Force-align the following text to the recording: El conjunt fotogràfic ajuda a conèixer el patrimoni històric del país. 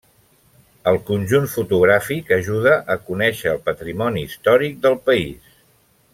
El 0.91 0.95
conjunt 1.09 1.45
fotogràfic 1.55 2.33
ajuda 2.39 2.73
a 2.95 2.97
conèixer 3.11 3.53
el 3.53 3.61
patrimoni 3.69 4.25
històric 4.31 4.81
del 4.89 4.99
país. 5.11 5.55